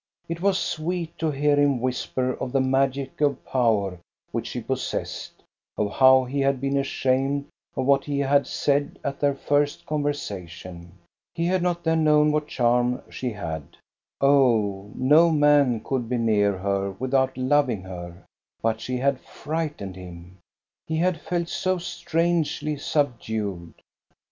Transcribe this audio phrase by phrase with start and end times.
[0.27, 3.99] It was sweet to hear him whisper of the magical power
[4.31, 5.43] which she possessed,
[5.77, 7.45] of how he had been ashamed
[7.77, 10.93] of what he had said at their first conversation.
[11.35, 13.77] He had not then known what charm she had.
[14.19, 18.23] Oh, no man could be near her without loving her,
[18.59, 20.39] but she had frightened him;
[20.87, 23.75] he had felt so strangely subdued.